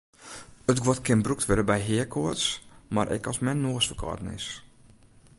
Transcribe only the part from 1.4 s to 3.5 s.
wurde by heakoarts mar ek as